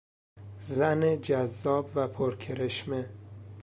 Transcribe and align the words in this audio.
زن 0.59 1.21
جذاب 1.21 1.91
و 1.95 2.07
پرکرشمه 2.07 3.09